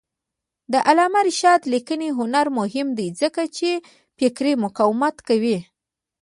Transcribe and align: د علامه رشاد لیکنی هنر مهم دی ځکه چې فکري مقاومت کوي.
د 0.71 0.73
علامه 0.87 1.21
رشاد 1.27 1.61
لیکنی 1.73 2.09
هنر 2.19 2.45
مهم 2.59 2.87
دی 2.97 3.07
ځکه 3.21 3.41
چې 3.57 3.69
فکري 4.17 4.53
مقاومت 4.63 5.15
کوي. 5.27 5.57